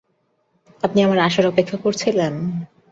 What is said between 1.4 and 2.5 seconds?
অপেক্ষা করছিলেন।